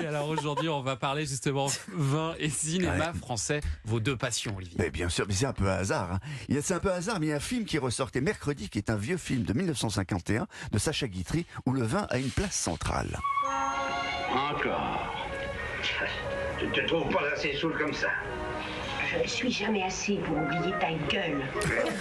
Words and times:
Et 0.00 0.06
alors 0.06 0.28
aujourd'hui, 0.28 0.68
on 0.68 0.80
va 0.82 0.96
parler 0.96 1.26
justement 1.26 1.66
vin 1.88 2.34
et 2.38 2.48
cinéma 2.48 3.10
Ouais. 3.12 3.18
français, 3.18 3.60
vos 3.84 4.00
deux 4.00 4.16
passions, 4.16 4.54
Olivier. 4.56 4.76
Mais 4.78 4.90
bien 4.90 5.08
sûr, 5.08 5.24
mais 5.28 5.34
c'est 5.34 5.46
un 5.46 5.52
peu 5.52 5.68
un 5.68 5.74
hasard. 5.76 6.12
hein. 6.12 6.20
Il 6.48 6.54
y 6.54 6.58
a- 6.58 6.62
C'est 6.62 6.74
un 6.74 6.78
peu 6.80 6.90
un 6.90 6.96
hasard, 6.96 7.18
mais 7.20 7.26
il 7.26 7.28
y 7.30 7.32
a 7.32 7.36
un 7.36 7.40
film 7.40 7.64
qui 7.64 7.78
ressortait 7.78 8.20
mercredi, 8.20 8.68
qui 8.68 8.78
est 8.78 8.88
un 8.90 8.96
vieux 8.96 9.16
film 9.16 9.42
de 9.42 9.52
1951 9.52 10.46
de 10.70 10.78
Sacha 10.78 11.08
Guitry, 11.08 11.44
où 11.66 11.72
le 11.72 11.82
vin 11.82 12.06
a 12.10 12.18
une 12.18 12.30
place 12.30 12.54
centrale. 12.54 13.18
Encore. 14.30 15.12
Tu 16.58 16.66
te 16.68 16.86
trouves 16.86 17.12
pas 17.12 17.22
assez 17.34 17.54
saoul 17.56 17.76
comme 17.76 17.92
ça 17.92 18.08
Je 19.12 19.22
ne 19.22 19.26
suis 19.28 19.50
jamais 19.52 19.82
assez 19.82 20.16
pour 20.18 20.36
oublier 20.36 20.72
ta 20.80 20.92
gueule. 21.12 21.42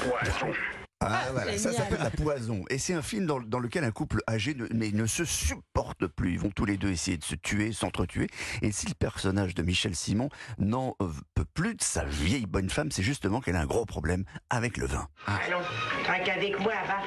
Poisson. 0.02 0.54
Ah, 1.02 1.24
voilà, 1.34 1.58
ça 1.58 1.74
s'appelle 1.74 2.00
La 2.02 2.12
Poison. 2.12 2.64
Et 2.70 2.78
c'est 2.78 2.94
un 2.94 3.02
film 3.02 3.26
dans, 3.26 3.40
dans 3.40 3.60
lequel 3.60 3.84
un 3.84 3.92
couple 3.92 4.22
âgé 4.30 4.54
ne, 4.54 4.68
mais 4.74 4.92
ne 4.92 5.06
se 5.08 5.26
supporte 5.26 6.06
plus. 6.08 6.34
Ils 6.34 6.40
vont 6.40 6.52
tous 6.52 6.66
les 6.66 6.78
deux 6.78 6.92
essayer 6.92 7.18
de 7.18 7.24
se 7.24 7.36
tuer, 7.36 7.72
s'entretuer. 7.74 8.28
Et 8.62 8.72
si 8.72 8.88
le 8.88 8.94
personnage 8.94 9.56
de 9.56 9.64
Michel 9.64 9.96
Simon 9.96 10.30
n'en 10.60 10.96
peut 11.34 11.46
plus 11.54 11.76
de 11.76 11.82
sa 11.82 12.06
vieille 12.06 12.46
bonne 12.46 12.70
femme, 12.70 12.92
c'est 12.92 13.04
justement 13.04 13.42
qu'elle 13.42 13.56
a 13.56 13.62
un 13.62 13.66
gros 13.66 13.86
problème 13.86 14.24
avec 14.52 14.78
le 14.78 14.86
vin. 14.86 15.08
Allons, 15.26 15.62
traque 16.04 16.30
avec 16.30 16.60
moi, 16.60 16.74
va. 16.88 16.98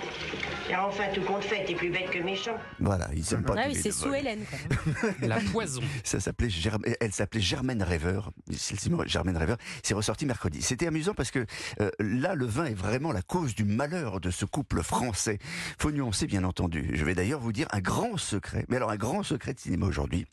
Et 0.68 0.74
enfin, 0.76 1.04
tout 1.14 1.22
compte 1.22 1.44
fait, 1.44 1.64
t'es 1.64 1.74
plus 1.74 1.90
bête 1.90 2.10
que 2.10 2.18
méchant. 2.18 2.56
Voilà, 2.80 3.08
ils 3.14 3.24
s'aiment 3.24 3.44
pas 3.44 3.54
Ah 3.56 3.64
oui, 3.68 3.74
c'est 3.80 3.92
sous 3.92 4.12
Hélène. 4.12 4.44
La 5.22 5.38
poison. 5.38 5.82
Ça 6.02 6.18
s'appelait 6.20 6.48
Germ- 6.48 6.82
elle 7.00 7.12
s'appelait 7.12 7.40
Germaine 7.40 7.82
Rêveur. 7.82 8.32
Michel 8.48 8.80
Simon, 8.80 9.04
Germaine 9.06 9.36
Rêveur. 9.36 9.58
C'est 9.82 9.94
ressorti 9.94 10.26
mercredi. 10.26 10.62
C'était 10.62 10.86
amusant 10.86 11.14
parce 11.14 11.30
que 11.30 11.44
euh, 11.80 11.90
là, 12.00 12.34
le 12.34 12.46
vin 12.46 12.64
est 12.64 12.74
vraiment 12.74 13.12
la 13.12 13.22
cause 13.22 13.54
du 13.54 13.64
malheur 13.84 14.18
de 14.18 14.30
ce 14.30 14.46
couple 14.46 14.82
français. 14.82 15.38
Faut 15.78 15.90
nuancer, 15.90 16.26
bien 16.26 16.42
entendu. 16.44 16.92
Je 16.94 17.04
vais 17.04 17.14
d'ailleurs 17.14 17.40
vous 17.40 17.52
dire 17.52 17.68
un 17.70 17.80
grand 17.80 18.16
secret. 18.16 18.64
Mais 18.70 18.76
alors, 18.76 18.90
un 18.90 18.96
grand 18.96 19.22
secret 19.22 19.52
de 19.52 19.60
cinéma 19.60 19.84
aujourd'hui. 19.84 20.24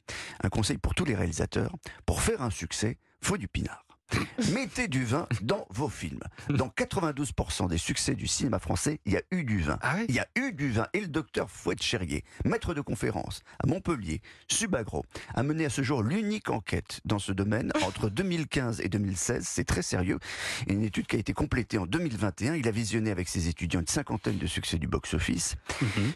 Un 0.41 0.47
conseil 0.47 0.77
pour 0.77 0.95
tous 0.95 1.03
les 1.03 1.15
réalisateurs. 1.15 1.75
Pour 2.05 2.21
faire 2.21 2.41
un 2.41 2.49
succès, 2.49 2.97
faut 3.21 3.35
du 3.35 3.49
pinard. 3.49 3.90
Mettez 4.53 4.87
du 4.87 5.05
vin 5.05 5.27
dans 5.41 5.65
vos 5.69 5.89
films. 5.89 6.21
Dans 6.49 6.67
92% 6.67 7.69
des 7.69 7.77
succès 7.77 8.15
du 8.15 8.27
cinéma 8.27 8.59
français, 8.59 8.99
il 9.05 9.13
y 9.13 9.17
a 9.17 9.21
eu 9.31 9.43
du 9.43 9.61
vin. 9.61 9.77
Ah 9.81 9.95
oui 9.97 10.05
Il 10.09 10.15
y 10.15 10.19
a 10.19 10.27
eu 10.35 10.51
du 10.53 10.71
vin. 10.71 10.87
Et 10.93 11.01
le 11.01 11.07
docteur 11.07 11.49
Fouette 11.49 11.81
Cherrier, 11.81 12.23
maître 12.45 12.73
de 12.73 12.81
conférence 12.81 13.43
à 13.63 13.67
Montpellier, 13.67 14.21
Subagro, 14.47 15.05
a 15.33 15.43
mené 15.43 15.65
à 15.65 15.69
ce 15.69 15.81
jour 15.83 16.03
l'unique 16.03 16.49
enquête 16.49 17.01
dans 17.05 17.19
ce 17.19 17.31
domaine 17.31 17.71
entre 17.85 18.09
2015 18.11 18.81
et 18.81 18.89
2016. 18.89 19.45
C'est 19.47 19.65
très 19.65 19.81
sérieux. 19.81 20.19
Une 20.67 20.83
étude 20.83 21.07
qui 21.07 21.15
a 21.15 21.19
été 21.19 21.33
complétée 21.33 21.77
en 21.77 21.85
2021. 21.85 22.55
Il 22.55 22.67
a 22.67 22.71
visionné 22.71 23.11
avec 23.11 23.27
ses 23.27 23.47
étudiants 23.47 23.79
une 23.81 23.87
cinquantaine 23.87 24.37
de 24.37 24.47
succès 24.47 24.77
du 24.77 24.87
box-office, 24.87 25.55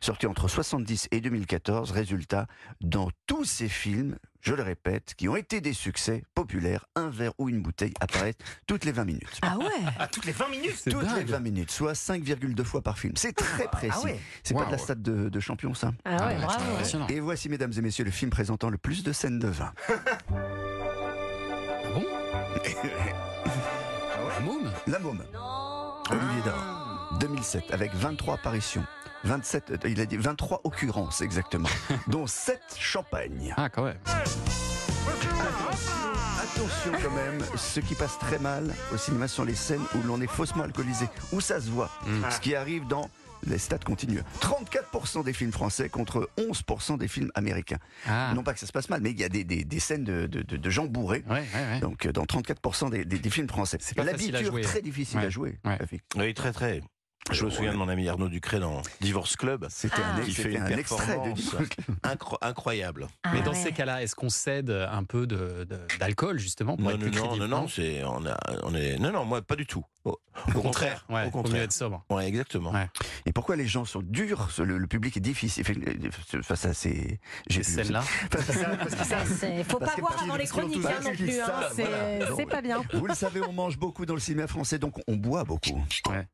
sortis 0.02 0.28
entre 0.28 0.48
70 0.48 1.08
et 1.12 1.22
2014. 1.22 1.92
Résultat, 1.92 2.48
dans 2.82 3.10
tous 3.28 3.46
ces 3.46 3.70
films, 3.70 4.18
je 4.46 4.54
le 4.54 4.62
répète, 4.62 5.16
qui 5.18 5.28
ont 5.28 5.36
été 5.36 5.60
des 5.60 5.74
succès 5.74 6.24
populaires, 6.36 6.86
un 6.96 7.10
verre 7.10 7.32
ou 7.40 7.50
une 7.50 7.62
bouteille 7.64 7.94
apparaît 8.00 8.36
toutes 8.68 8.86
les 8.86 8.92
20 8.92 9.06
minutes. 9.06 9.40
Ah 9.42 9.58
ouais 9.58 9.66
À 9.98 10.08
toutes 10.12 10.26
les 10.26 10.32
20 10.34 10.50
minutes 10.50 10.76
C'est 10.78 10.92
Toutes 10.92 11.02
les 11.02 11.08
dingue. 11.24 11.28
20 11.30 11.40
minutes, 11.40 11.72
soit 11.72 11.94
5,2 11.94 12.64
fois 12.64 12.82
par 12.84 13.00
film. 13.00 13.14
C'est 13.18 13.34
très 13.34 13.68
précis. 13.68 13.98
ouais. 14.06 14.20
C'est 14.44 14.54
pas 14.54 14.66
de 14.66 14.72
la 14.72 14.78
stade 14.78 15.02
de, 15.02 15.30
de 15.30 15.40
champion, 15.40 15.74
ça. 15.74 15.92
Ah 16.06 16.28
ouais, 16.28 16.36
Ah 16.40 16.46
bravo. 16.46 16.72
impressionnant. 16.74 17.08
Et 17.08 17.20
voici, 17.20 17.50
mesdames 17.50 17.74
et 17.76 17.82
messieurs, 17.82 18.06
le 18.06 18.12
film 18.12 18.30
présentant 18.30 18.70
le 18.70 18.78
plus 18.78 19.04
de 19.04 19.12
scènes 19.12 19.40
de 19.40 19.48
vin. 19.48 19.74
Ah 19.90 19.94
bon? 21.94 22.06
La 24.36 24.40
môme 24.42 24.72
La 24.88 25.00
Môme. 25.00 25.24
Olivier 26.12 26.42
Dahan. 26.46 26.85
2007, 27.20 27.72
avec 27.72 27.94
23 27.94 28.36
apparitions. 28.36 28.86
27, 29.24 29.72
euh, 29.72 29.78
il 29.90 30.00
a 30.02 30.06
dit 30.06 30.18
23 30.18 30.62
occurrences 30.64 31.22
exactement, 31.22 31.70
dont 32.08 32.28
7 32.28 32.62
champagnes. 32.78 33.54
Ah, 33.58 33.70
quand 33.70 33.84
même. 33.84 33.98
Attention 36.42 36.92
quand 37.02 37.12
même, 37.16 37.40
ce 37.56 37.80
qui 37.80 37.96
passe 37.96 38.18
très 38.20 38.40
mal 38.40 38.74
au 38.94 38.98
cinéma 38.98 39.28
sont 39.28 39.44
les 39.44 39.56
scènes 39.56 39.82
où 39.96 40.02
l'on 40.08 40.22
est 40.22 40.28
faussement 40.28 40.64
alcoolisé, 40.64 41.06
où 41.32 41.42
ça 41.42 41.60
se 41.60 41.70
voit. 41.70 41.90
Mm. 42.06 42.30
Ce 42.32 42.40
qui 42.40 42.56
arrive 42.56 42.88
dans 42.88 43.10
les 43.48 43.58
stats 43.58 43.78
continuent. 43.80 44.22
34% 44.42 45.24
des 45.24 45.34
films 45.34 45.52
français 45.52 45.90
contre 45.90 46.30
11% 46.38 46.98
des 46.98 47.08
films 47.08 47.32
américains. 47.36 47.78
Ah, 48.08 48.32
Non 48.36 48.42
pas 48.44 48.54
que 48.54 48.60
ça 48.60 48.66
se 48.68 48.72
passe 48.72 48.90
mal, 48.90 49.02
mais 49.02 49.12
il 49.12 49.20
y 49.20 49.24
a 49.24 49.30
des, 49.30 49.44
des- 49.44 49.64
des 49.66 49.80
scènes 49.80 50.04
de, 50.04 50.26
de- 50.28 50.42
de- 50.42 50.70
gens 50.70 50.86
bourrés. 50.86 51.24
ouais, 51.30 51.44
ouais, 51.54 51.72
ouais. 51.74 51.80
Donc 51.80 52.06
euh, 52.06 52.12
dans 52.12 52.24
34% 52.26 52.90
des, 52.90 53.06
des- 53.06 53.20
des 53.20 53.30
films 53.30 53.48
français. 53.50 53.78
C'est 53.82 53.96
pas 53.96 54.04
facile 54.04 54.36
à 54.36 54.40
L'habitude 54.40 54.52
jouer, 54.54 54.62
très 54.62 54.80
hein. 54.80 54.82
difficile 54.84 55.20
Ouais. 55.20 55.26
à 55.26 55.30
jouer. 55.30 55.60
Oui, 56.16 56.34
très 56.34 56.52
très. 56.54 56.82
Je 57.32 57.44
me 57.44 57.50
souviens 57.50 57.72
de 57.72 57.78
mon 57.78 57.90
ami 57.90 58.08
Arnaud 58.08 58.30
Ducré 58.30 58.60
dans 58.60 58.82
Divorce 59.02 59.36
Club, 59.36 59.66
C'était 59.70 59.96
Ah. 60.04 60.16
un, 60.18 60.22
qui 60.22 60.32
fait 60.32 60.54
une 60.54 60.62
un 60.62 60.68
extrait 60.68 61.18
de 61.18 61.34
performance 61.34 61.56
incro- 62.04 62.38
incroyable. 62.42 63.08
Ah 63.24 63.32
Mais 63.34 63.42
dans 63.42 63.52
ouais. 63.52 63.58
ces 63.58 63.72
cas-là, 63.72 64.04
est-ce 64.04 64.16
qu'on 64.16 64.30
cède 64.30 64.70
un 64.70 65.04
peu 65.04 65.26
de- 65.26 65.66
de- 65.68 65.80
d'alcool, 66.00 66.38
justement, 66.38 66.78
pour 66.78 66.86
Non, 66.86 66.92
être 66.92 67.00
non, 67.04 67.12
plus 67.12 67.20
non, 67.22 67.36
non, 67.38 67.48
non, 67.48 67.68
c'est 67.68 68.04
on 68.04 68.26
a, 68.28 68.38
on 68.64 68.76
est, 68.76 69.00
non, 69.00 69.12
non, 69.12 69.26
moi 69.26 69.42
pas 69.42 69.56
du 69.56 69.66
tout. 69.66 69.84
Au, 70.04 70.20
au 70.54 70.62
contraire, 70.62 71.04
Ouais, 71.10 71.22
au 71.22 71.32
faut 71.32 71.38
mieux 71.38 71.44
contraire. 71.44 71.64
être 71.64 71.74
sobre. 71.74 72.06
Ouais, 72.12 72.28
exactement. 72.28 72.72
Ouais. 72.72 72.88
Et 73.26 73.32
pourquoi 73.34 73.56
les 73.56 73.66
gens 73.66 73.86
sont 73.86 74.04
durs? 74.04 74.50
Le, 74.60 74.78
le 74.78 74.86
public 74.88 75.18
est 75.18 75.20
difficile. 75.20 75.64
Face 76.44 76.66
à 76.66 76.76
ces 76.76 77.20
j'ai 77.50 77.64
Ces 77.64 77.72
vu- 77.72 77.84
scènes-là. 77.86 78.02
face 78.02 78.50
à 78.52 78.54
ça, 78.54 78.70
parce 78.78 78.96
que 78.96 79.04
ça- 79.04 79.18
Ah, 79.22 79.26
c'est- 79.26 79.64
Faut 79.64 79.80
pas 79.80 79.88
parce 79.88 80.22
avant 80.22 80.36
les 80.36 80.46
chroniques 80.46 80.86
hein, 80.86 81.00
non 81.04 81.12
plus. 81.16 81.40
hein, 81.40 81.46
C'est 81.74 81.86
voilà. 81.86 82.36
c'est 82.36 82.46
pas 82.46 82.62
bien. 82.62 82.84
Vous 82.94 83.08
le 83.08 83.16
savez, 83.16 83.42
on 83.42 83.52
mange 83.54 83.80
beaucoup 83.80 84.06
dans 84.06 84.14
le 84.14 84.20
cinéma 84.20 84.46
français, 84.46 84.78
donc 84.78 84.94
on 85.08 85.16
boit 85.16 85.44
beaucoup. 85.44 85.84
Ouais. 86.08 86.28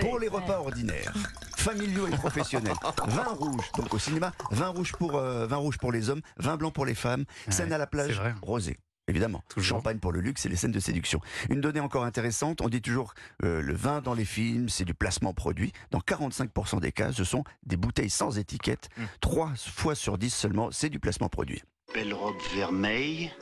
Pour 0.00 0.18
les 0.18 0.28
repas 0.28 0.58
ordinaires, 0.58 1.12
familiaux 1.56 2.06
et 2.06 2.10
professionnels, 2.10 2.74
vin 3.06 3.24
rouge, 3.24 3.70
donc 3.76 3.92
au 3.92 3.98
cinéma, 3.98 4.32
vin 4.50 4.68
rouge 4.68 4.92
pour, 4.92 5.16
euh, 5.16 5.46
vin 5.46 5.56
rouge 5.56 5.78
pour 5.78 5.92
les 5.92 6.10
hommes, 6.10 6.20
vin 6.36 6.56
blanc 6.56 6.70
pour 6.70 6.86
les 6.86 6.94
femmes, 6.94 7.24
scène 7.48 7.72
à 7.72 7.78
la 7.78 7.86
plage, 7.86 8.20
rosé. 8.42 8.78
Évidemment, 9.08 9.42
Toujours. 9.48 9.78
champagne 9.78 9.98
pour 9.98 10.12
le 10.12 10.20
luxe 10.20 10.46
et 10.46 10.48
les 10.48 10.54
scènes 10.54 10.70
de 10.70 10.78
séduction. 10.78 11.20
Une 11.48 11.60
donnée 11.60 11.80
encore 11.80 12.04
intéressante, 12.04 12.60
on 12.60 12.68
dit 12.68 12.80
toujours 12.80 13.14
euh, 13.42 13.60
le 13.60 13.74
vin 13.74 14.00
dans 14.00 14.14
les 14.14 14.24
films, 14.24 14.68
c'est 14.68 14.84
du 14.84 14.94
placement 14.94 15.34
produit. 15.34 15.72
Dans 15.90 15.98
45% 15.98 16.78
des 16.78 16.92
cas, 16.92 17.10
ce 17.10 17.24
sont 17.24 17.42
des 17.64 17.76
bouteilles 17.76 18.10
sans 18.10 18.38
étiquette. 18.38 18.88
Trois 19.20 19.50
fois 19.56 19.96
sur 19.96 20.16
10 20.16 20.32
seulement, 20.32 20.70
c'est 20.70 20.90
du 20.90 21.00
placement 21.00 21.28
produit. 21.28 21.60
Belle 21.92 22.14
robe 22.14 22.36
vermeille, 22.54 23.32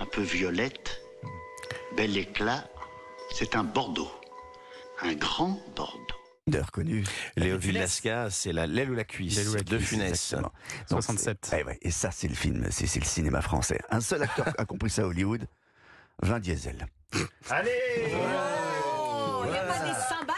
un 0.00 0.06
peu 0.06 0.22
violette, 0.22 1.02
bel 1.96 2.16
éclat. 2.16 2.64
C'est 3.34 3.56
un 3.56 3.64
Bordeaux. 3.64 4.10
Un 5.04 5.14
grand 5.14 5.60
Bordeaux. 5.76 5.98
De 6.46 6.58
reconnu. 6.60 7.04
Léo. 7.36 7.56
Villasca, 7.58 8.28
c'est 8.30 8.52
la 8.52 8.66
l'aile 8.66 8.90
ou 8.90 8.94
la 8.94 9.04
cuisse 9.04 9.36
L'aile 9.36 9.48
ou 9.48 9.54
la 9.54 9.62
de 9.62 9.76
cuisse, 9.76 9.88
Funès. 9.88 10.08
Exactement. 10.10 10.52
Donc, 10.90 11.02
67. 11.02 11.38
c'est- 11.46 11.60
eh 11.60 11.64
ouais, 11.64 11.78
et 11.82 11.90
ça, 11.90 12.10
c'est 12.10 12.28
le 12.28 12.34
film, 12.34 12.66
c'est 12.70 12.94
le 12.98 13.04
cinéma 13.04 13.40
français. 13.40 13.80
Un 13.90 14.00
seul 14.00 14.22
acteur 14.22 14.46
a 14.58 14.64
compris 14.66 14.90
ça 14.90 15.02
à 15.02 15.04
Hollywood, 15.06 15.46
Vin 16.22 16.38
Diesel. 16.40 16.86
Allez 17.50 17.70
il 19.46 19.50
n'y 19.50 19.56
a 19.58 19.62
pas 19.64 19.78
des 19.78 19.94
cymbales 20.08 20.26
là 20.28 20.33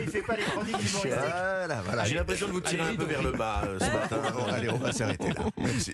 Il 0.00 0.08
fait 0.10 0.22
pas 0.22 0.36
les 0.36 0.42
chroniques 0.42 0.76
Voilà, 1.04 1.82
voilà. 1.82 2.04
J'ai 2.04 2.14
l'impression 2.14 2.46
de 2.48 2.52
vous 2.52 2.60
tirer 2.60 2.82
un 2.82 2.96
peu 2.96 3.04
vers 3.04 3.22
le 3.22 3.32
bas 3.32 3.62
euh, 3.64 3.78
ce 3.78 3.84
matin. 3.84 4.18
Bon, 4.34 4.44
allez, 4.46 4.68
on 4.70 4.78
va 4.78 4.92
s'arrêter 4.92 5.28
là. 5.28 5.44
Merci. 5.56 5.92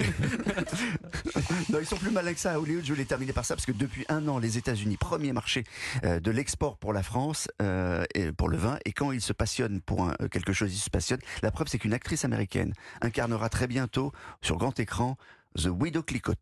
non, 1.71 1.79
ils 1.81 1.87
sont 1.87 1.97
plus 1.97 2.11
malins 2.11 2.33
que 2.35 2.41
ça 2.41 2.53
à 2.53 2.59
Hollywood. 2.59 2.85
Je 2.85 2.93
voulais 2.93 3.05
terminer 3.05 3.33
par 3.33 3.45
ça 3.45 3.55
parce 3.55 3.67
que 3.67 3.73
depuis 3.73 4.05
un 4.09 4.27
an, 4.29 4.39
les 4.39 4.59
États-Unis, 4.59 4.97
premier 4.97 5.33
marché 5.33 5.65
euh, 6.05 6.21
de 6.21 6.31
l'export 6.31 6.77
pour 6.79 6.93
la 6.93 7.03
France 7.03 7.49
euh, 7.63 8.05
et 8.15 8.33
pour 8.33 8.49
le 8.49 8.57
vin. 8.57 8.79
Et 8.85 8.93
quand 8.93 9.13
ils 9.13 9.21
se 9.23 9.33
passionnent 9.33 9.81
pour 9.81 10.05
un- 10.09 10.15
quelque 10.31 10.53
chose, 10.53 10.73
ils 10.75 10.79
se 10.79 10.91
passionnent. 10.91 11.21
La 11.43 11.51
preuve, 11.51 11.69
c'est 11.69 11.79
qu'une 11.79 11.95
actrice 11.95 12.25
américaine 12.25 12.73
incarnera 13.01 13.49
très 13.49 13.67
bientôt 13.67 14.13
sur 14.41 14.57
grand 14.57 14.79
écran 14.81 15.17
The 15.57 15.67
Widow 15.67 16.03
Clicquot. 16.03 16.35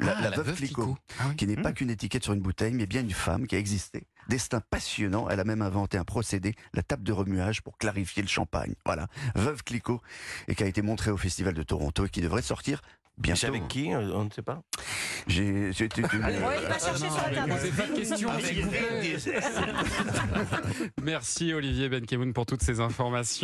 La, 0.00 0.14
Ah, 0.18 0.22
la 0.22 0.30
veuve 0.30 0.54
Clicquot, 0.56 0.96
Ah 1.20 1.24
oui. 1.28 1.36
qui 1.36 1.46
n'est 1.46 1.56
pas 1.56 1.72
qu'une 1.72 1.90
étiquette 1.90 2.24
sur 2.24 2.32
une 2.32 2.40
bouteille, 2.40 2.72
mais 2.74 2.86
bien 2.86 3.02
une 3.02 3.10
femme 3.12 3.46
qui 3.46 3.54
a 3.54 3.58
existé. 3.58 4.02
Destin 4.28 4.60
passionnant, 4.60 5.28
elle 5.28 5.38
a 5.40 5.44
même 5.44 5.62
inventé 5.62 5.98
un 5.98 6.04
procédé, 6.04 6.54
la 6.74 6.82
table 6.82 7.02
de 7.04 7.12
remuage 7.12 7.60
pour 7.62 7.76
clarifier 7.78 8.22
le 8.22 8.28
champagne. 8.28 8.74
Voilà, 8.86 9.06
Veuve 9.34 9.62
Clicquot, 9.62 10.00
et 10.48 10.54
qui 10.54 10.62
a 10.64 10.66
été 10.66 10.82
montrée 10.82 11.10
au 11.10 11.16
Festival 11.16 11.54
de 11.54 11.62
Toronto 11.62 12.06
et 12.06 12.08
qui 12.08 12.20
devrait 12.20 12.42
sortir 12.42 12.80
bientôt. 13.18 13.40
C'est 13.40 13.46
avec 13.48 13.68
qui 13.68 13.90
On 13.94 14.24
ne 14.24 14.30
sait 14.30 14.42
pas. 14.42 14.62
J'ai, 15.28 15.72
j'ai 15.72 15.84
été- 15.84 16.02
Ouais, 16.02 16.10
il 16.12 16.68
va 16.68 16.78
chercher 16.78 17.10
sur 17.10 17.18
internet. 17.24 17.76
Pas 17.76 17.86
de. 17.86 17.92
Merci 21.02 21.52
Olivier 21.52 21.88
Benkemoun 21.88 22.32
pour 22.32 22.46
toutes 22.46 22.62
ces 22.62 22.80
informations. 22.80 23.40